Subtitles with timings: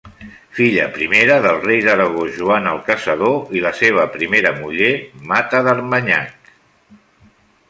[0.59, 4.91] Filla primera del rei d'Aragó Joan el Caçador i la seva primera muller,
[5.35, 6.55] Mata d'Armanyac.